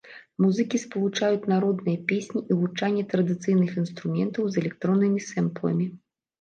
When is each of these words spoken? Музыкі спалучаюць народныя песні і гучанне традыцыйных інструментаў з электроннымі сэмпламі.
Музыкі 0.43 0.79
спалучаюць 0.83 1.49
народныя 1.53 1.99
песні 2.13 2.43
і 2.49 2.59
гучанне 2.63 3.03
традыцыйных 3.13 3.79
інструментаў 3.85 4.43
з 4.51 4.55
электроннымі 4.65 5.19
сэмпламі. 5.31 5.85